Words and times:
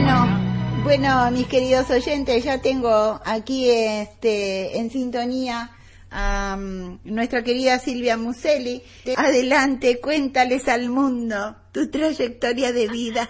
Bueno, 0.00 0.84
bueno, 0.84 1.30
mis 1.32 1.48
queridos 1.48 1.90
oyentes, 1.90 2.44
ya 2.44 2.62
tengo 2.62 3.20
aquí 3.24 3.68
este 3.68 4.78
en 4.78 4.92
sintonía 4.92 5.76
a 6.08 6.54
um, 6.56 7.00
nuestra 7.02 7.42
querida 7.42 7.80
Silvia 7.80 8.16
Muselli. 8.16 8.80
Adelante, 9.16 10.00
cuéntales 10.00 10.68
al 10.68 10.88
mundo 10.88 11.56
tu 11.72 11.90
trayectoria 11.90 12.72
de 12.72 12.86
vida. 12.86 13.28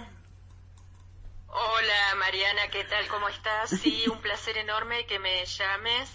Hola 1.47 2.15
Mariana, 2.19 2.69
¿qué 2.71 2.85
tal? 2.85 3.09
¿Cómo 3.09 3.31
estás? 3.31 3.71
Sí, 3.71 4.05
un 4.13 4.21
placer 4.21 4.59
enorme 4.59 5.07
que 5.07 5.19
me 5.19 5.47
llames, 5.47 6.11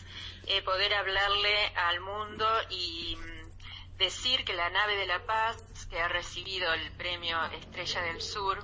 eh, 0.46 0.62
poder 0.62 0.94
hablarle 0.94 1.66
al 1.76 1.99
mundo 1.99 2.46
y 2.70 3.18
mm, 3.18 3.98
decir 3.98 4.46
que 4.46 4.54
la 4.54 4.70
nave 4.70 4.98
de 4.98 5.08
la 5.08 5.26
paz, 5.26 5.58
que 5.90 5.99
ha 5.99 6.10
recibido 6.10 6.72
el 6.74 6.91
premio 6.91 7.44
Estrella 7.54 8.04
del 8.04 8.22
Sur, 8.22 8.63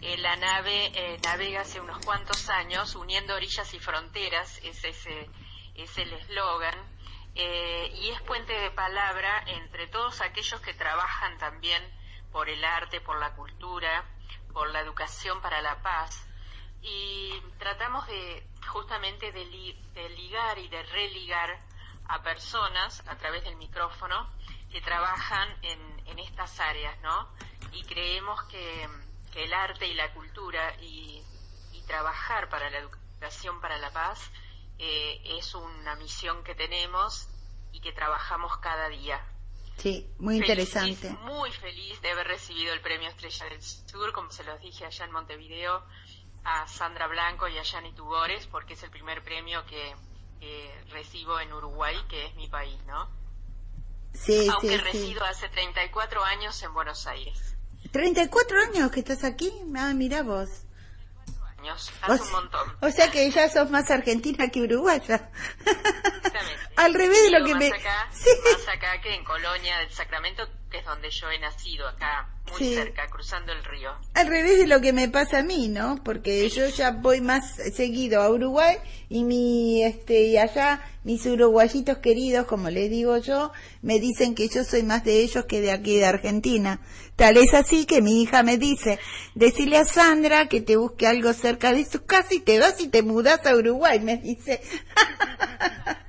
eh, 0.00 0.16
la 0.18 0.36
nave 0.36 0.92
eh, 0.94 1.18
navega 1.24 1.62
hace 1.62 1.80
unos 1.80 1.98
cuantos 2.04 2.48
años 2.48 2.94
uniendo 2.94 3.34
orillas 3.34 3.72
y 3.74 3.80
fronteras, 3.80 4.58
es, 4.62 4.84
ese, 4.84 5.28
es 5.74 5.98
el 5.98 6.12
eslogan, 6.12 6.76
eh, 7.34 7.92
y 7.94 8.10
es 8.10 8.20
puente 8.22 8.52
de 8.52 8.70
palabra 8.70 9.42
entre 9.46 9.86
todos 9.88 10.20
aquellos 10.20 10.60
que 10.60 10.74
trabajan 10.74 11.38
también 11.38 11.82
por 12.32 12.48
el 12.48 12.64
arte, 12.64 13.00
por 13.00 13.18
la 13.18 13.34
cultura, 13.34 14.04
por 14.52 14.70
la 14.70 14.80
educación 14.80 15.40
para 15.40 15.62
la 15.62 15.80
paz. 15.82 16.26
Y 16.82 17.40
tratamos 17.58 18.06
de 18.06 18.46
justamente 18.68 19.32
de, 19.32 19.44
ligar 19.44 20.58
y 20.58 20.68
de 20.68 20.82
religar 20.82 21.60
a 22.08 22.22
personas 22.22 23.02
a 23.08 23.16
través 23.16 23.44
del 23.44 23.56
micrófono 23.56 24.28
que 24.70 24.80
trabajan 24.80 25.48
en, 25.62 25.88
estas 26.18 26.58
áreas, 26.58 26.98
¿no? 27.00 27.28
Y 27.72 27.84
creemos 27.84 28.42
que, 28.44 28.88
el 29.34 29.52
arte 29.52 29.86
y 29.86 29.94
la 29.94 30.12
cultura 30.14 30.74
y, 30.80 31.22
y 31.72 31.82
trabajar 31.82 32.48
para 32.48 32.70
la 32.70 32.78
educación 32.78 33.60
para 33.60 33.78
la 33.78 33.90
paz 33.90 34.30
eh, 34.78 35.20
es 35.38 35.54
una 35.54 35.96
misión 35.96 36.44
que 36.44 36.54
tenemos 36.54 37.28
y 37.72 37.80
que 37.80 37.92
trabajamos 37.92 38.56
cada 38.58 38.88
día. 38.88 39.24
Sí, 39.76 40.08
muy 40.18 40.36
interesante. 40.36 41.10
Muy 41.22 41.50
feliz 41.52 42.00
de 42.00 42.10
haber 42.10 42.26
recibido 42.26 42.72
el 42.72 42.80
premio 42.80 43.08
Estrella 43.08 43.46
del 43.46 43.62
Sur, 43.62 44.12
como 44.12 44.30
se 44.30 44.44
los 44.44 44.60
dije 44.60 44.84
allá 44.84 45.04
en 45.04 45.12
Montevideo, 45.12 45.84
a 46.44 46.66
Sandra 46.66 47.06
Blanco 47.06 47.48
y 47.48 47.58
a 47.58 47.62
Yani 47.62 47.92
Tugores, 47.92 48.46
porque 48.46 48.74
es 48.74 48.82
el 48.82 48.90
primer 48.90 49.22
premio 49.22 49.64
que 49.66 49.94
recibo 50.90 51.40
en 51.40 51.52
Uruguay, 51.52 51.96
que 52.08 52.26
es 52.26 52.34
mi 52.36 52.48
país, 52.48 52.80
¿no? 52.86 53.08
Sí, 54.14 54.48
Aunque 54.48 54.78
resido 54.78 55.24
hace 55.24 55.48
34 55.48 56.24
años 56.24 56.62
en 56.62 56.72
Buenos 56.72 57.06
Aires. 57.06 57.57
¿34 57.92 58.68
años 58.68 58.90
que 58.90 59.00
estás 59.00 59.24
aquí? 59.24 59.52
Ah, 59.76 59.92
mira 59.94 60.22
vos 60.22 60.48
hace 61.70 62.22
un 62.22 62.30
montón. 62.32 62.76
O 62.80 62.90
sea 62.90 63.10
que 63.10 63.30
ya 63.30 63.48
sos 63.48 63.70
más 63.70 63.90
argentina 63.90 64.48
que 64.48 64.62
uruguaya. 64.62 65.30
Al 66.76 66.94
revés 66.94 67.22
de 67.22 67.38
lo 67.38 67.44
que 67.44 67.54
me... 67.54 67.66
Acá, 67.68 68.08
Más 68.52 68.68
acá 68.68 69.00
que 69.00 69.14
en 69.14 69.24
Colonia 69.24 69.78
del 69.78 69.90
Sacramento, 69.90 70.48
que 70.70 70.78
es 70.78 70.84
donde 70.84 71.10
yo 71.10 71.30
he 71.30 71.38
nacido, 71.38 71.88
acá, 71.88 72.28
muy 72.50 72.74
cerca, 72.74 73.06
cruzando 73.08 73.52
el 73.52 73.64
río. 73.64 73.90
Al 74.14 74.26
revés 74.26 74.58
de 74.58 74.66
lo 74.66 74.80
que 74.80 74.92
me 74.92 75.08
pasa 75.08 75.38
a 75.38 75.42
mí, 75.42 75.68
¿no? 75.68 76.02
Porque 76.04 76.48
yo 76.48 76.68
ya 76.68 76.90
voy 76.90 77.20
más 77.20 77.56
seguido 77.74 78.20
a 78.20 78.30
Uruguay 78.30 78.76
y 79.08 79.24
mi, 79.24 79.82
este, 79.82 80.22
y 80.22 80.36
allá 80.36 80.80
mis 81.04 81.24
uruguayitos 81.26 81.98
queridos, 81.98 82.46
como 82.46 82.68
les 82.68 82.90
digo 82.90 83.16
yo, 83.18 83.52
me 83.80 83.98
dicen 83.98 84.34
que 84.34 84.48
yo 84.48 84.62
soy 84.64 84.82
más 84.82 85.04
de 85.04 85.22
ellos 85.22 85.46
que 85.46 85.60
de 85.60 85.72
aquí 85.72 85.96
de 85.96 86.06
Argentina. 86.06 86.80
Tal 87.16 87.36
es 87.36 87.54
así 87.54 87.86
que 87.86 88.02
mi 88.02 88.22
hija 88.22 88.42
me 88.42 88.58
dice, 88.58 88.98
decile 89.34 89.78
a 89.78 89.84
Sandra 89.84 90.48
que 90.48 90.60
te 90.60 90.76
busque 90.76 91.06
algo 91.06 91.32
cerca 91.32 91.72
de 91.72 91.84
su 91.84 92.04
casa 92.04 92.34
y 92.34 92.40
te 92.40 92.58
vas 92.58 92.80
y 92.80 92.88
te 92.88 93.02
mudas 93.02 93.44
a 93.46 93.56
Uruguay, 93.56 94.00
me 94.00 94.18
dice. 94.18 94.60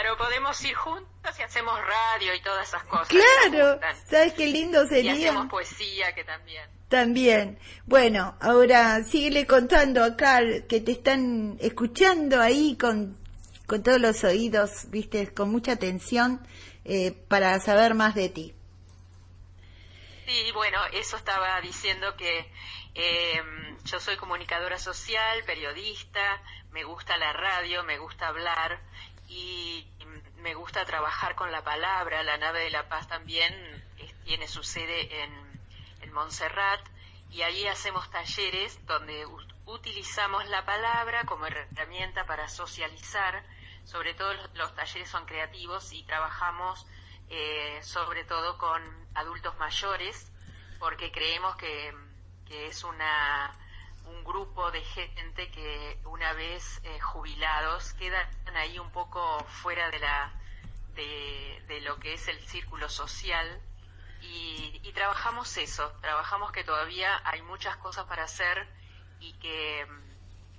Claro, 0.00 0.16
podemos 0.16 0.64
ir 0.64 0.74
juntos 0.74 1.38
y 1.38 1.42
hacemos 1.42 1.78
radio 1.78 2.34
y 2.34 2.40
todas 2.40 2.66
esas 2.68 2.84
cosas. 2.84 3.08
Claro, 3.08 3.78
¿sabes 4.08 4.32
qué 4.32 4.46
lindo 4.46 4.86
sería? 4.86 5.14
Y 5.14 5.26
hacemos 5.26 5.50
poesía 5.50 6.14
que 6.14 6.24
también. 6.24 6.70
También. 6.88 7.58
Bueno, 7.84 8.34
ahora 8.40 9.04
síguele 9.04 9.46
contando 9.46 10.02
acá 10.02 10.40
que 10.66 10.80
te 10.80 10.92
están 10.92 11.58
escuchando 11.60 12.40
ahí 12.40 12.78
con, 12.80 13.18
con 13.66 13.82
todos 13.82 14.00
los 14.00 14.24
oídos, 14.24 14.90
viste, 14.90 15.34
con 15.34 15.50
mucha 15.50 15.72
atención 15.72 16.46
eh, 16.86 17.12
para 17.28 17.60
saber 17.60 17.92
más 17.92 18.14
de 18.14 18.30
ti. 18.30 18.54
Sí, 20.26 20.50
bueno, 20.54 20.78
eso 20.94 21.18
estaba 21.18 21.60
diciendo 21.60 22.16
que 22.16 22.50
eh, 22.94 23.42
yo 23.84 24.00
soy 24.00 24.16
comunicadora 24.16 24.78
social, 24.78 25.44
periodista, 25.44 26.42
me 26.70 26.84
gusta 26.84 27.18
la 27.18 27.32
radio, 27.34 27.84
me 27.84 27.98
gusta 27.98 28.28
hablar 28.28 28.80
y 29.30 29.86
me 30.38 30.54
gusta 30.54 30.84
trabajar 30.84 31.36
con 31.36 31.52
la 31.52 31.62
palabra. 31.62 32.22
La 32.24 32.36
nave 32.36 32.64
de 32.64 32.70
la 32.70 32.88
paz 32.88 33.06
también 33.06 33.54
tiene 34.24 34.48
su 34.48 34.62
sede 34.64 35.22
en, 35.22 35.60
en 36.00 36.12
Montserrat 36.12 36.80
y 37.30 37.42
ahí 37.42 37.66
hacemos 37.68 38.10
talleres 38.10 38.84
donde 38.86 39.24
utilizamos 39.66 40.48
la 40.48 40.64
palabra 40.64 41.24
como 41.24 41.46
herramienta 41.46 42.26
para 42.26 42.48
socializar. 42.48 43.44
Sobre 43.84 44.14
todo 44.14 44.32
los, 44.54 44.74
talleres 44.74 45.08
son 45.08 45.24
creativos 45.26 45.92
y 45.92 46.02
trabajamos 46.02 46.86
eh, 47.28 47.78
sobre 47.82 48.24
todo 48.24 48.58
con 48.58 48.82
adultos 49.14 49.56
mayores 49.58 50.32
porque 50.80 51.12
creemos 51.12 51.54
que 51.56 51.94
es 52.48 52.82
una 52.82 53.54
un 54.10 54.24
grupo 54.24 54.70
de 54.70 54.82
gente 54.82 55.50
que 55.50 55.98
una 56.04 56.32
vez 56.32 56.80
eh, 56.84 56.98
jubilados 57.00 57.92
quedan 57.94 58.28
ahí 58.56 58.78
un 58.78 58.90
poco 58.90 59.44
fuera 59.62 59.90
de 59.90 59.98
la 59.98 60.32
de, 60.94 61.80
lo 61.82 61.98
que 61.98 62.14
es 62.14 62.28
el 62.28 62.38
círculo 62.46 62.88
social 62.90 63.60
y, 64.20 64.92
trabajamos 64.92 65.56
eso 65.56 65.90
trabajamos 66.02 66.52
que 66.52 66.62
todavía 66.62 67.22
hay 67.24 67.40
muchas 67.42 67.76
cosas 67.78 68.04
para 68.04 68.24
hacer 68.24 68.68
y 69.18 69.32
que 69.34 69.86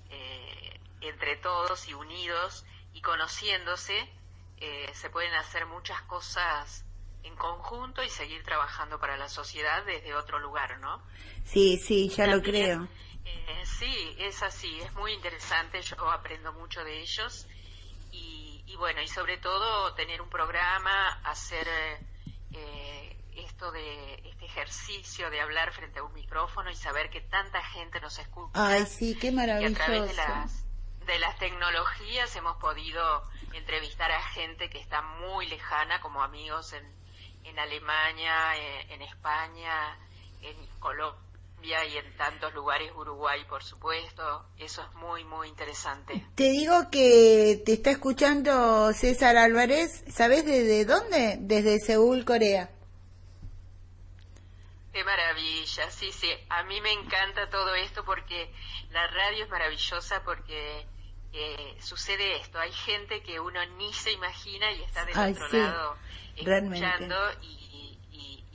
eh, 0.10 0.80
entre 1.02 1.36
todos 1.36 1.88
y 1.88 1.94
unidos 1.94 2.66
y 2.94 3.02
conociéndose 3.02 4.10
eh, 4.58 4.90
se 4.94 5.10
pueden 5.12 5.34
hacer 5.36 5.68
muchas 5.68 6.02
cosas 6.04 6.86
en 7.24 7.36
conjunto 7.36 8.04
y 8.04 8.10
seguir 8.10 8.44
trabajando 8.44 9.00
para 9.00 9.18
la 9.18 9.30
sociedad 9.30 9.86
desde 9.86 10.16
otro 10.16 10.40
lugar, 10.40 10.80
¿no? 10.80 11.04
Sí, 11.46 11.78
sí, 11.78 12.10
ya 12.10 12.26
lo 12.28 12.42
creo. 12.42 12.88
Eh, 13.48 13.66
sí, 13.66 14.16
es 14.20 14.42
así, 14.44 14.80
es 14.82 14.94
muy 14.94 15.14
interesante, 15.14 15.82
yo 15.82 16.10
aprendo 16.10 16.54
mucho 16.54 16.84
de 16.84 17.02
ellos 17.02 17.48
y, 18.12 18.76
bueno, 18.78 19.02
y 19.02 19.08
sobre 19.08 19.38
todo 19.38 19.94
tener 19.94 20.22
un 20.22 20.30
programa, 20.30 21.22
hacer 21.24 21.68
eh, 22.52 23.18
esto 23.36 23.72
de 23.72 24.16
este 24.28 24.46
ejercicio 24.46 25.30
de 25.30 25.40
hablar 25.40 25.72
frente 25.74 26.00
a 26.00 26.04
un 26.04 26.14
micrófono 26.14 26.72
y 26.72 26.76
saber 26.76 27.10
que 27.10 27.22
tanta 27.22 27.62
gente 27.64 28.00
nos 28.00 28.18
escucha. 28.18 28.52
Ay, 28.56 28.86
sí, 28.86 29.16
qué 29.20 29.32
maravilloso. 29.32 29.74
Y 29.74 29.76
a 29.76 29.86
través 29.86 30.10
de 30.10 30.14
las, 30.16 30.66
de 31.06 31.20
las 31.20 31.38
tecnologías 31.38 32.36
hemos 32.36 32.58
podido 32.58 33.24
entrevistar 33.54 34.12
a 34.12 34.22
gente 34.30 34.70
que 34.70 34.80
está 34.80 35.02
muy 35.02 35.48
lejana, 35.48 36.02
como 36.02 36.24
amigos 36.24 36.74
en, 36.74 36.86
en 37.44 37.60
Alemania, 37.60 38.56
en, 38.56 38.64
eh, 38.64 38.94
en 38.94 39.02
España, 39.04 39.98
en 40.42 40.66
Colombia 40.80 41.31
y 41.64 41.98
en 41.98 42.18
tantos 42.18 42.54
lugares, 42.54 42.92
Uruguay, 42.96 43.46
por 43.48 43.64
supuesto. 43.64 44.46
Eso 44.58 44.82
es 44.82 44.96
muy, 44.96 45.24
muy 45.24 45.48
interesante. 45.48 46.26
Te 46.36 46.50
digo 46.50 46.90
que 46.90 47.62
te 47.66 47.74
está 47.74 47.92
escuchando 47.92 48.92
César 48.94 49.38
Álvarez. 49.38 50.04
¿Sabes 50.12 50.46
desde 50.46 50.86
dónde? 50.86 51.38
Desde 51.40 51.80
Seúl, 51.80 52.26
Corea. 52.26 52.70
Qué 54.92 55.04
maravilla, 55.04 55.90
sí, 55.92 56.12
sí. 56.12 56.30
A 56.50 56.64
mí 56.64 56.82
me 56.82 56.92
encanta 56.92 57.50
todo 57.50 57.76
esto 57.76 58.04
porque 58.04 58.52
la 58.90 59.08
radio 59.08 59.46
es 59.46 59.50
maravillosa 59.50 60.22
porque 60.24 60.86
eh, 61.32 61.78
sucede 61.80 62.38
esto. 62.42 62.60
Hay 62.60 62.74
gente 62.74 63.22
que 63.22 63.40
uno 63.40 63.60
ni 63.78 63.94
se 63.94 64.12
imagina 64.12 64.72
y 64.72 64.84
está 64.84 65.06
del 65.06 65.18
otro 65.18 65.48
lado 65.48 65.98
escuchando 66.36 67.16
y 67.42 67.62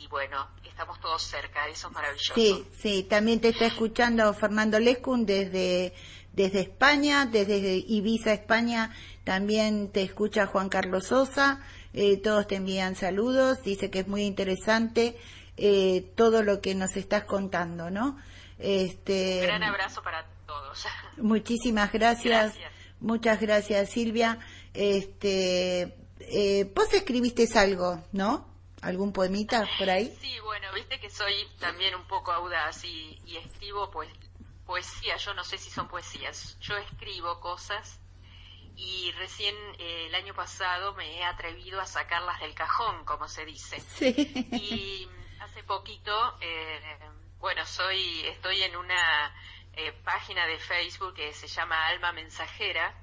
y 0.07 0.09
bueno, 0.09 0.49
estamos 0.65 1.01
todos 1.01 1.23
cerca, 1.23 1.67
eso 1.69 1.89
es 1.89 1.95
maravilloso. 1.95 2.35
Sí, 2.35 2.67
sí, 2.79 3.03
también 3.05 3.41
te 3.41 3.49
está 3.49 3.67
escuchando 3.67 4.33
Fernando 4.35 4.79
Lescun 4.79 5.27
desde, 5.27 5.95
desde 6.33 6.61
España, 6.61 7.27
desde 7.27 7.77
Ibiza, 7.77 8.33
España, 8.33 8.95
también 9.25 9.91
te 9.91 10.03
escucha 10.03 10.47
Juan 10.47 10.69
Carlos 10.69 11.07
Sosa, 11.07 11.61
eh, 11.93 12.19
todos 12.19 12.47
te 12.47 12.57
envían 12.57 12.95
saludos, 12.95 13.63
dice 13.63 13.91
que 13.91 14.01
es 14.01 14.09
muy 14.09 14.23
interesante 14.23 15.17
eh, 15.57 16.13
todo 16.15 16.43
lo 16.43 16.61
que 16.61 16.75
nos 16.75 16.97
estás 16.97 17.25
contando, 17.25 17.91
¿no? 17.91 18.19
Este, 18.59 19.41
Un 19.41 19.47
gran 19.47 19.63
abrazo 19.65 20.03
para 20.03 20.27
todos. 20.47 20.87
Muchísimas 21.17 21.93
gracias. 21.93 22.55
Muchas 23.01 23.41
gracias, 23.41 23.91
Silvia. 23.91 24.39
Este, 24.73 25.95
eh, 26.21 26.73
vos 26.75 26.93
escribiste 26.93 27.47
algo, 27.59 28.03
¿no? 28.13 28.56
¿Algún 28.83 29.13
poemita 29.13 29.69
por 29.79 29.91
ahí? 29.91 30.17
Sí, 30.21 30.39
bueno, 30.41 30.73
viste 30.75 31.01
que 31.01 31.11
soy 31.11 31.35
también 31.59 31.95
un 31.95 32.07
poco 32.07 32.33
audaz 32.33 32.85
y, 32.85 33.19
escribo 33.37 33.91
pues 33.91 34.09
poesía, 34.65 35.17
yo 35.17 35.35
no 35.35 35.45
sé 35.45 35.59
si 35.59 35.71
son 35.71 35.89
poesías, 35.89 36.59
yo 36.61 36.77
escribo 36.77 37.41
cosas 37.41 38.01
y 38.75 39.13
recién 39.13 39.55
eh, 39.79 40.07
el 40.07 40.15
año 40.15 40.35
pasado 40.35 40.95
me 40.95 41.19
he 41.19 41.25
atrevido 41.25 41.81
a 41.81 41.87
sacarlas 41.87 42.41
del 42.41 42.55
cajón, 42.55 43.05
como 43.05 43.29
se 43.29 43.45
dice. 43.45 43.81
Sí. 43.81 44.49
Y 44.53 45.09
hace 45.41 45.63
poquito, 45.63 46.37
eh, 46.41 46.99
bueno, 47.39 47.65
soy, 47.65 48.27
estoy 48.27 48.63
en 48.63 48.77
una 48.77 49.35
eh, 49.73 49.93
página 50.05 50.47
de 50.47 50.59
Facebook 50.59 51.15
que 51.15 51.33
se 51.33 51.47
llama 51.47 51.87
Alma 51.87 52.13
Mensajera, 52.13 52.95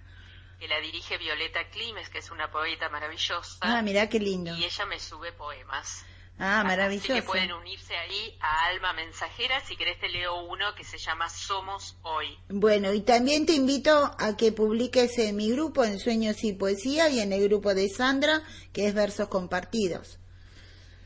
que 0.63 0.69
la 0.69 0.79
dirige 0.79 1.17
Violeta 1.17 1.67
Climes, 1.71 2.07
que 2.07 2.19
es 2.19 2.31
una 2.31 2.49
poeta 2.49 2.87
maravillosa. 2.87 3.57
Ah, 3.59 3.81
mira 3.81 4.07
qué 4.07 4.17
lindo. 4.17 4.55
Y 4.55 4.63
ella 4.63 4.85
me 4.85 4.97
sube 4.97 5.33
poemas. 5.33 6.05
Ah, 6.39 6.63
maravilloso. 6.63 7.11
Así 7.11 7.21
que 7.21 7.27
pueden 7.27 7.51
unirse 7.51 7.97
ahí 7.97 8.37
a 8.39 8.67
Alma 8.67 8.93
Mensajera. 8.93 9.59
Si 9.59 9.75
querés 9.75 9.99
te 9.99 10.07
leo 10.07 10.41
uno 10.43 10.73
que 10.73 10.85
se 10.85 10.97
llama 10.97 11.27
Somos 11.27 11.97
Hoy. 12.03 12.39
Bueno, 12.47 12.93
y 12.93 13.01
también 13.01 13.45
te 13.45 13.51
invito 13.51 14.15
a 14.17 14.37
que 14.37 14.53
publiques 14.53 15.17
en 15.17 15.35
mi 15.35 15.51
grupo, 15.51 15.83
en 15.83 15.99
Sueños 15.99 16.41
y 16.45 16.53
Poesía, 16.53 17.09
y 17.09 17.19
en 17.19 17.33
el 17.33 17.43
grupo 17.49 17.73
de 17.73 17.89
Sandra, 17.89 18.41
que 18.71 18.87
es 18.87 18.93
Versos 18.93 19.27
Compartidos. 19.27 20.17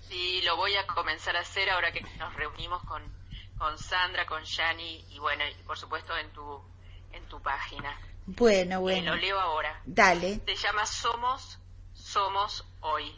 Sí, 0.08 0.44
lo 0.44 0.56
voy 0.56 0.76
a 0.76 0.86
comenzar 0.86 1.36
a 1.36 1.40
hacer 1.40 1.68
ahora 1.72 1.92
que 1.92 2.02
nos 2.20 2.32
reunimos 2.36 2.84
con, 2.84 3.02
con 3.58 3.76
Sandra, 3.80 4.28
con 4.28 4.44
Yani 4.44 5.04
y 5.10 5.18
bueno, 5.18 5.44
y 5.50 5.64
por 5.64 5.80
supuesto 5.80 6.16
en 6.16 6.30
tu, 6.32 6.62
en 7.12 7.28
tu 7.28 7.42
página. 7.42 7.98
Bueno, 8.30 8.82
bueno. 8.82 9.16
lo 9.16 9.22
leo 9.22 9.40
ahora. 9.40 9.82
Dale. 9.86 10.42
Se 10.46 10.56
llama 10.58 10.86
Somos, 10.86 11.60
Somos 11.94 12.66
Hoy. 12.82 13.18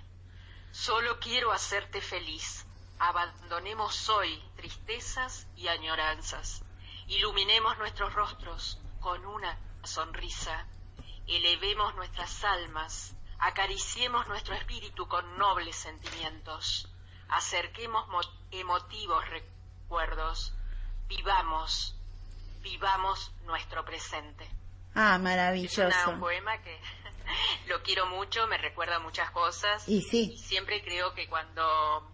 Solo 0.72 1.20
quiero 1.20 1.52
hacerte 1.52 2.00
feliz. 2.00 2.64
Abandonemos 3.00 4.08
hoy 4.10 4.40
tristezas 4.56 5.48
y 5.56 5.68
añoranzas. 5.68 6.62
Iluminemos 7.08 7.76
nuestros 7.80 8.14
rostros 8.14 8.80
con 9.00 9.26
una 9.26 9.58
sonrisa. 9.84 10.68
Elevemos 11.26 11.96
nuestras 11.96 12.44
almas. 12.44 13.16
Acariciemos 13.40 14.28
nuestro 14.28 14.54
espíritu 14.54 15.08
con 15.08 15.40
nobles 15.40 15.76
sentimientos. 15.76 16.88
Acerquemos 17.30 18.06
emotivos 18.52 19.28
recuerdos. 19.28 20.54
Vivamos, 21.08 21.96
vivamos 22.62 23.32
nuestro 23.46 23.84
presente. 23.84 24.48
Ah, 24.96 25.18
maravilloso. 25.18 25.88
Es 25.88 26.08
un 26.08 26.20
poema 26.20 26.62
que 26.62 26.78
lo 27.68 27.82
quiero 27.84 28.08
mucho, 28.08 28.48
me 28.48 28.58
recuerda 28.58 29.00
muchas 29.00 29.32
cosas. 29.32 29.88
Y 29.88 30.02
sí. 30.02 30.38
siempre 30.38 30.82
creo 30.84 31.14
que 31.14 31.28
cuando, 31.28 32.12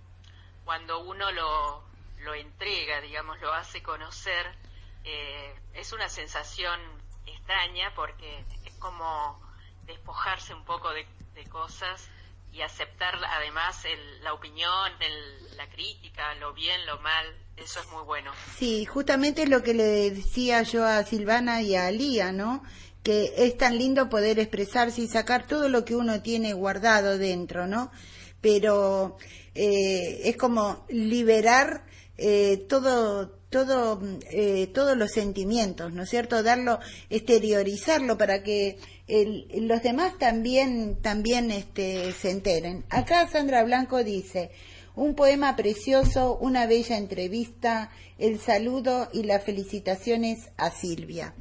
cuando 0.64 1.00
uno 1.00 1.32
lo, 1.32 1.84
lo 2.20 2.34
entrega, 2.34 3.02
digamos, 3.02 3.40
lo 3.42 3.54
hace 3.54 3.82
conocer, 3.82 4.56
eh, 5.04 5.56
es 5.74 5.94
una 5.94 6.10
sensación 6.10 6.80
extraña 7.26 7.94
porque 7.96 8.44
es 8.66 8.74
como 8.80 9.40
despojarse 9.86 10.54
un 10.54 10.66
poco 10.66 10.92
de, 10.92 11.06
cosas 11.50 12.10
y 12.56 12.62
aceptar 12.62 13.16
además 13.38 13.84
la 14.22 14.34
opinión, 14.34 14.92
la 15.58 15.68
crítica, 15.70 16.34
lo 16.36 16.54
bien, 16.54 16.86
lo 16.86 17.00
mal, 17.02 17.26
eso 17.58 17.82
es 17.82 17.88
muy 17.90 18.04
bueno. 18.04 18.32
Sí, 18.58 18.86
justamente 18.86 19.44
es 19.44 19.50
lo 19.50 19.62
que 19.62 19.74
le 19.74 20.12
decía 20.12 20.64
yo 20.64 20.86
a 20.86 21.04
Silvana 21.04 21.62
y 21.62 21.76
a 21.76 21.88
Alía, 21.88 22.32
¿no? 22.32 22.64
Que 23.04 23.34
es 23.38 23.58
tan 23.58 23.78
lindo 23.78 24.10
poder 24.10 24.40
expresarse 24.40 25.02
y 25.02 25.08
sacar 25.08 25.48
todo 25.48 25.68
lo 25.68 25.84
que 25.84 25.96
uno 25.96 26.22
tiene 26.22 26.54
guardado 26.54 27.18
dentro, 27.18 27.68
¿no? 27.68 27.92
Pero 28.40 29.18
eh, 29.54 30.22
es 30.24 30.38
como 30.38 30.86
liberar 30.88 31.86
eh, 32.18 32.66
todo, 32.70 33.35
todo, 33.50 34.02
eh, 34.32 34.68
todos 34.74 34.98
los 34.98 35.12
sentimientos, 35.12 35.94
¿no 35.94 36.04
es 36.04 36.10
cierto? 36.10 36.44
Darlo, 36.44 36.80
exteriorizarlo 37.10 38.18
para 38.18 38.44
que 38.44 38.78
los 39.08 39.84
demás 39.84 40.18
también, 40.18 40.98
también 41.02 41.52
este, 41.52 42.12
se 42.14 42.32
enteren. 42.32 42.86
Acá 42.90 43.28
Sandra 43.28 43.64
Blanco 43.64 44.04
dice, 44.04 44.52
un 44.96 45.16
poema 45.16 45.56
precioso, 45.56 46.38
una 46.38 46.66
bella 46.66 46.98
entrevista, 46.98 47.92
el 48.18 48.40
saludo 48.40 49.10
y 49.14 49.24
las 49.24 49.44
felicitaciones 49.44 50.50
a 50.58 50.72
Silvia. 50.72 51.34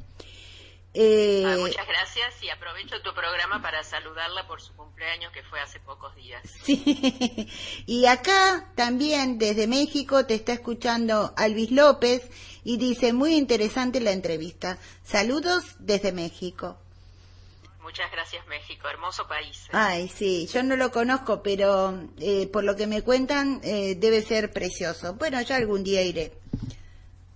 Eh, 0.97 1.43
ah, 1.45 1.57
muchas 1.59 1.85
gracias 1.85 2.41
y 2.41 2.49
aprovecho 2.49 3.01
tu 3.01 3.13
programa 3.13 3.61
para 3.61 3.83
saludarla 3.83 4.47
por 4.47 4.61
su 4.61 4.73
cumpleaños 4.75 5.33
que 5.33 5.43
fue 5.43 5.59
hace 5.59 5.79
pocos 5.81 6.15
días. 6.15 6.41
Sí, 6.63 7.49
y 7.85 8.05
acá 8.05 8.71
también 8.75 9.37
desde 9.37 9.67
México 9.67 10.25
te 10.25 10.35
está 10.35 10.53
escuchando 10.53 11.33
Alvis 11.35 11.71
López 11.71 12.29
y 12.63 12.77
dice 12.77 13.11
muy 13.11 13.35
interesante 13.35 13.99
la 13.99 14.11
entrevista. 14.11 14.77
Saludos 15.03 15.63
desde 15.79 16.13
México. 16.13 16.77
Muchas 17.81 18.09
gracias 18.11 18.47
México, 18.47 18.87
hermoso 18.87 19.27
país. 19.27 19.65
¿eh? 19.65 19.71
Ay, 19.73 20.07
sí, 20.07 20.47
yo 20.47 20.63
no 20.63 20.75
lo 20.75 20.91
conozco, 20.91 21.43
pero 21.43 22.07
eh, 22.19 22.47
por 22.47 22.63
lo 22.63 22.75
que 22.75 22.87
me 22.87 23.03
cuentan 23.03 23.59
eh, 23.63 23.95
debe 23.95 24.21
ser 24.21 24.51
precioso. 24.51 25.13
Bueno, 25.15 25.41
ya 25.41 25.57
algún 25.57 25.83
día 25.83 26.01
iré. 26.01 26.33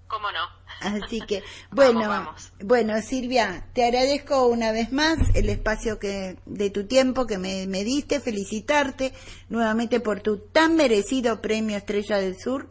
¿Cómo 0.07 0.31
no? 0.31 0.58
Así 0.81 1.21
que, 1.21 1.43
bueno, 1.71 2.33
bueno 2.63 3.01
Silvia, 3.01 3.65
te 3.73 3.85
agradezco 3.85 4.47
una 4.47 4.71
vez 4.71 4.91
más 4.91 5.17
el 5.35 5.49
espacio 5.49 5.99
que 5.99 6.37
de 6.45 6.69
tu 6.69 6.87
tiempo 6.87 7.27
que 7.27 7.37
me, 7.37 7.67
me 7.67 7.83
diste, 7.83 8.19
felicitarte 8.19 9.13
nuevamente 9.49 9.99
por 9.99 10.21
tu 10.21 10.37
tan 10.37 10.75
merecido 10.75 11.41
premio 11.41 11.77
Estrella 11.77 12.17
del 12.17 12.39
Sur 12.39 12.69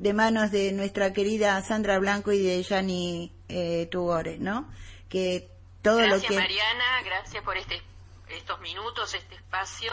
de 0.00 0.14
manos 0.14 0.50
de 0.50 0.72
nuestra 0.72 1.12
querida 1.12 1.60
Sandra 1.62 1.98
Blanco 1.98 2.32
y 2.32 2.42
de 2.42 2.62
Yanni 2.62 3.30
eh, 3.48 3.86
Tugore, 3.90 4.38
¿no? 4.38 4.72
Que 5.10 5.50
gracias, 5.82 6.32
Mariana, 6.32 7.02
gracias 7.04 7.44
por 7.44 7.58
este, 7.58 7.82
estos 8.28 8.58
minutos, 8.60 9.12
este 9.12 9.34
espacio, 9.34 9.92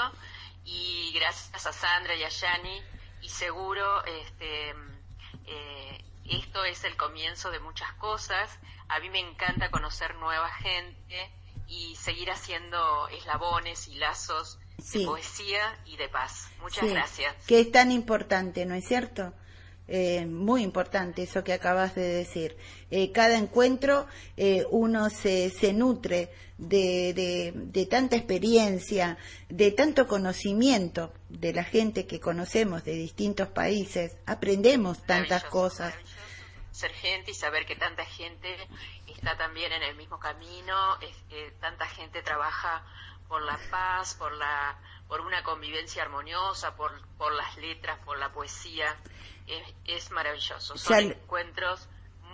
y 0.63 1.12
gracias 1.13 1.65
a 1.65 1.74
Sandra 1.74 2.15
y 2.15 2.24
a 2.24 2.29
Yani, 2.29 2.81
y 3.21 3.27
seguro 3.27 4.05
este, 4.05 4.69
eh, 5.45 6.05
esto 6.29 6.63
es 6.65 6.84
el 6.84 6.96
comienzo 6.98 7.51
de 7.51 7.60
muchas 7.60 7.91
cosas. 7.93 8.50
A 8.88 9.00
mí 9.00 9.10
me 9.10 9.19
encanta 9.19 9.72
conocer 9.72 10.15
nueva 10.15 10.50
gente 10.50 11.31
y 11.67 11.96
seguir 11.96 12.31
haciendo 12.31 13.07
eslabones 13.10 13.88
y 13.88 13.96
lazos 13.96 14.60
de 14.93 15.05
poesía 15.05 15.77
y 15.86 15.98
de 15.98 16.07
paz. 16.10 16.50
Muchas 16.62 16.89
gracias. 16.89 17.36
Que 17.46 17.60
es 17.60 17.72
tan 17.72 17.91
importante, 17.91 18.65
¿no 18.65 18.75
es 18.75 18.88
cierto? 18.88 19.34
Eh, 19.88 20.25
muy 20.25 20.63
importante 20.63 21.24
eso 21.24 21.44
que 21.44 21.53
acabas 21.53 21.96
de 21.96 22.03
decir. 22.03 22.58
Eh, 22.91 23.12
cada 23.12 23.38
encuentro 23.38 24.08
eh, 24.36 24.65
uno 24.70 25.10
se, 25.10 25.50
se 25.50 25.72
nutre 25.72 26.29
de, 26.58 27.53
de, 27.53 27.86
tanta 27.86 28.15
experiencia, 28.15 29.17
de 29.48 29.72
tanto 29.72 30.08
conocimiento 30.08 31.13
de 31.29 31.53
la 31.53 31.63
gente 31.63 32.06
que 32.06 32.20
conocemos 32.20 32.84
de 32.84 32.94
distintos 32.94 33.48
países. 33.48 34.17
Aprendemos 34.25 35.03
tantas 35.03 35.46
cosas. 35.46 35.94
Ser 36.72 36.91
gente 36.91 37.32
y 37.32 37.34
saber 37.34 37.65
que 37.65 37.75
tanta 37.75 38.03
gente 38.06 38.56
está 39.08 39.38
también 39.38 39.72
en 39.72 39.84
el 39.84 39.96
mismo 39.96 40.20
camino, 40.20 41.00
es, 41.01 41.60
tanta 41.60 41.88
gente 41.88 42.22
trabaja 42.22 42.86
por 43.27 43.41
la 43.41 43.60
paz, 43.72 44.15
por 44.15 44.34
la 44.34 44.77
por 45.08 45.22
una 45.22 45.41
convivencia 45.41 46.03
armoniosa, 46.03 46.75
por, 46.75 46.91
por 47.17 47.34
las 47.34 47.56
letras, 47.58 47.98
por 48.03 48.17
la 48.17 48.34
poesía 48.34 48.94
es, 49.86 50.12
maravilloso. 50.12 50.77
Son 50.77 51.00
encuentros 51.00 51.88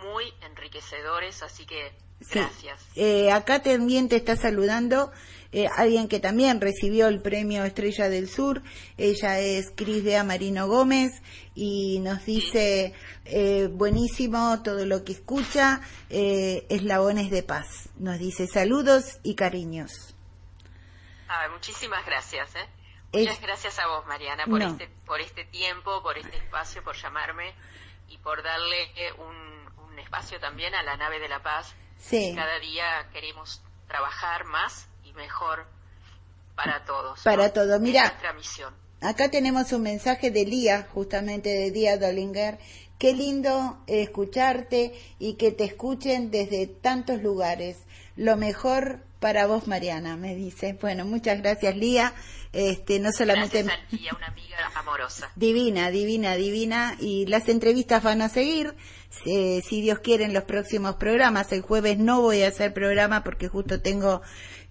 muy 0.04 0.34
enriquecedores, 0.42 1.44
así 1.44 1.66
que 1.66 1.96
gracias. 2.32 2.86
Eh, 2.96 3.32
acá 3.32 3.62
también 3.62 4.10
te 4.10 4.16
está 4.16 4.36
saludando 4.36 5.12
eh, 5.52 5.68
alguien 5.76 6.08
que 6.08 6.20
también 6.20 6.62
recibió 6.62 7.08
el 7.08 7.22
premio 7.22 7.64
Estrella 7.64 8.10
del 8.10 8.30
Sur. 8.30 8.62
Ella 8.98 9.40
es 9.40 9.72
Cris 9.76 10.04
Bea 10.04 10.24
Marino 10.24 10.68
Gómez 10.68 11.22
y 11.56 12.00
nos 12.00 12.26
dice 12.26 12.94
eh, 13.26 13.70
buenísimo 13.72 14.62
todo 14.64 14.86
lo 14.86 15.04
que 15.04 15.14
escucha, 15.14 15.82
eslabones 16.10 17.30
de 17.30 17.44
paz. 17.44 17.90
Nos 17.98 18.20
dice 18.20 18.48
saludos 18.48 19.20
y 19.24 19.36
cariños. 19.36 20.16
Ah, 21.28 21.48
muchísimas 21.52 22.06
gracias. 22.06 22.50
Muchas 23.14 23.42
gracias 23.42 23.78
a 23.80 23.88
vos, 23.88 24.06
Mariana, 24.08 24.46
por, 24.46 24.62
este, 24.62 24.90
por 25.06 25.22
este 25.22 25.46
tiempo, 25.46 26.02
por 26.02 26.18
este 26.18 26.38
espacio, 26.38 26.84
por 26.84 26.96
llamarme 26.96 27.54
y 28.10 28.18
por 28.18 28.42
darle 28.42 28.90
un, 29.20 29.88
un 29.88 30.00
espacio 30.00 30.40
también 30.40 30.74
a 30.74 30.82
la 30.82 30.98
nave 30.98 31.20
de 31.20 31.30
la 31.30 31.44
paz. 31.44 31.76
Sí. 32.00 32.34
Cada 32.36 32.60
día 32.60 33.10
queremos 33.14 33.62
trabajar 33.88 34.46
más 34.46 34.88
y 35.04 35.14
mejor 35.14 35.68
para 36.56 36.86
todos. 36.86 37.22
Para 37.22 37.54
todos. 37.54 37.80
Mira, 37.80 38.08
nuestra 38.08 38.34
misión. 38.34 38.74
acá 39.02 39.30
tenemos 39.30 39.72
un 39.72 39.84
mensaje 39.84 40.32
de 40.32 40.46
Lía, 40.46 40.88
justamente 40.94 41.50
de 41.50 41.70
Lía 41.72 41.98
Dollinger. 41.98 42.58
Qué 42.98 43.14
lindo 43.14 43.84
escucharte 43.88 44.94
y 45.20 45.36
que 45.36 45.52
te 45.52 45.66
escuchen 45.66 46.32
desde 46.32 46.68
tantos 46.68 47.22
lugares. 47.22 47.78
Lo 48.16 48.38
mejor 48.38 49.00
para 49.20 49.48
vos, 49.48 49.68
Mariana, 49.68 50.18
me 50.18 50.36
dice. 50.36 50.78
Bueno, 50.80 51.06
muchas 51.06 51.42
gracias, 51.42 51.76
Lía. 51.76 52.14
Este, 52.52 53.00
no 53.00 53.12
solamente. 53.12 53.64
Gracias 53.64 53.92
a 53.92 53.96
Lía, 53.96 54.12
una 54.16 54.28
amiga 54.28 54.58
amorosa. 54.76 55.32
Divina, 55.36 55.90
divina, 55.90 56.36
divina. 56.36 56.96
Y 57.00 57.26
las 57.28 57.50
entrevistas 57.50 58.04
van 58.04 58.22
a 58.22 58.30
seguir. 58.30 58.76
Eh, 59.26 59.62
si 59.68 59.82
Dios 59.82 60.00
quiere, 60.00 60.26
en 60.26 60.34
los 60.34 60.44
próximos 60.44 60.96
programas. 60.96 61.52
El 61.52 61.62
jueves 61.62 61.98
no 61.98 62.22
voy 62.22 62.44
a 62.44 62.50
hacer 62.50 62.74
programa 62.74 63.24
porque 63.24 63.48
justo 63.48 63.82
tengo 63.82 64.22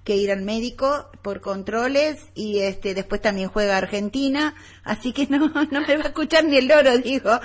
que 0.05 0.17
ir 0.17 0.33
al 0.33 0.43
médico 0.43 1.11
por 1.23 1.41
controles 1.41 2.19
y 2.35 2.61
este 2.61 2.95
después 2.95 3.21
también 3.21 3.49
juega 3.49 3.77
Argentina, 3.77 4.55
así 4.83 5.13
que 5.13 5.29
no 5.29 5.49
no 5.71 5.81
me 5.81 5.97
va 5.97 6.05
a 6.05 6.09
escuchar 6.09 6.45
ni 6.45 6.57
el 6.57 6.67
loro, 6.67 6.99
digo. 6.99 7.31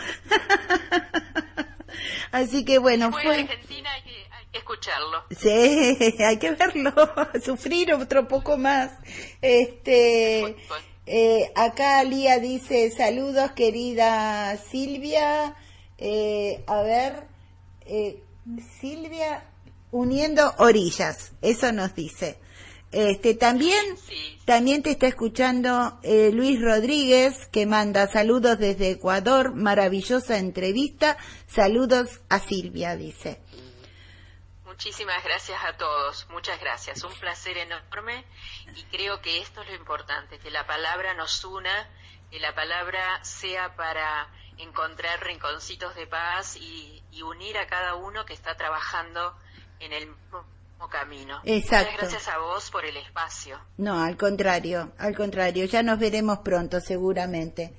así 2.32 2.66
que 2.66 2.80
bueno, 2.80 3.12
fue 3.12 3.48
Sí, 5.32 6.16
hay 6.24 6.38
que 6.38 6.52
verlo, 6.52 6.94
sufrir 7.44 7.94
otro 7.94 8.28
poco 8.28 8.58
más. 8.58 8.92
Este 9.42 10.56
eh, 11.06 11.52
acá 11.56 12.04
Lía 12.04 12.40
dice 12.40 12.92
saludos 12.92 13.52
querida 13.52 14.58
Silvia, 14.58 15.56
eh, 15.98 16.64
a 16.68 16.82
ver, 16.82 17.24
eh, 17.86 18.22
Silvia 18.80 19.46
uniendo 19.92 20.54
orillas, 20.58 21.32
eso 21.42 21.72
nos 21.72 21.96
dice. 21.96 22.38
Este, 22.92 23.34
también, 23.34 23.84
también 24.46 24.82
te 24.82 24.92
está 24.92 25.08
escuchando 25.08 26.00
eh, 26.04 26.32
Luis 26.34 26.62
Rodríguez, 26.62 27.48
que 27.52 27.66
manda 27.66 28.08
saludos 28.08 28.60
desde 28.60 28.92
Ecuador, 28.92 29.54
maravillosa 29.54 30.38
entrevista, 30.38 31.18
saludos 31.48 32.22
a 32.30 32.40
Silvia, 32.40 32.96
dice. 32.96 33.40
Muchísimas 34.78 35.24
gracias 35.24 35.60
a 35.66 35.76
todos, 35.76 36.28
muchas 36.30 36.60
gracias, 36.60 37.04
un 37.04 37.12
placer 37.20 37.58
enorme 37.58 38.24
y 38.76 38.84
creo 38.96 39.22
que 39.22 39.42
esto 39.42 39.64
es 39.64 39.70
lo 39.70 39.76
importante, 39.76 40.38
que 40.38 40.52
la 40.52 40.68
palabra 40.68 41.16
nos 41.16 41.44
una, 41.46 41.90
que 42.30 42.40
la 42.40 42.54
palabra 42.54 43.02
sea 43.24 43.76
para 43.76 44.30
encontrar 44.60 45.20
rinconcitos 45.26 45.96
de 45.96 46.06
paz 46.06 46.58
y, 46.58 47.04
y 47.10 47.24
unir 47.24 47.58
a 47.58 47.66
cada 47.66 47.96
uno 47.96 48.24
que 48.24 48.36
está 48.36 48.56
trabajando 48.56 49.36
en 49.80 49.94
el 49.94 50.16
camino. 50.92 51.42
Exacto. 51.44 51.94
Muchas 51.94 52.12
gracias 52.12 52.36
a 52.36 52.38
vos 52.38 52.70
por 52.70 52.86
el 52.86 52.98
espacio. 52.98 53.60
No, 53.78 54.04
al 54.04 54.16
contrario, 54.16 54.94
al 55.00 55.16
contrario, 55.16 55.66
ya 55.66 55.82
nos 55.82 55.98
veremos 55.98 56.38
pronto 56.46 56.80
seguramente. 56.82 57.76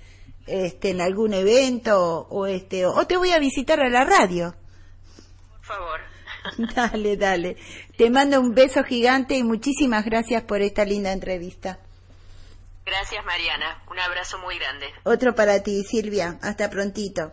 Este, 0.48 0.90
en 0.90 1.00
algún 1.00 1.32
evento 1.32 2.26
o 2.28 2.46
este 2.46 2.86
o 2.86 3.06
te 3.06 3.16
voy 3.16 3.30
a 3.30 3.38
visitar 3.38 3.78
a 3.78 3.88
la 3.88 4.04
radio. 4.04 4.56
Por 5.58 5.64
favor. 5.64 6.07
Dale, 6.74 7.16
dale. 7.16 7.56
Te 7.96 8.10
mando 8.10 8.40
un 8.40 8.54
beso 8.54 8.82
gigante 8.84 9.36
y 9.36 9.42
muchísimas 9.42 10.04
gracias 10.04 10.42
por 10.42 10.62
esta 10.62 10.84
linda 10.84 11.12
entrevista. 11.12 11.78
Gracias, 12.84 13.24
Mariana. 13.24 13.82
Un 13.90 13.98
abrazo 13.98 14.38
muy 14.38 14.58
grande. 14.58 14.86
Otro 15.04 15.34
para 15.34 15.62
ti, 15.62 15.84
Silvia. 15.84 16.38
Hasta 16.40 16.70
prontito. 16.70 17.32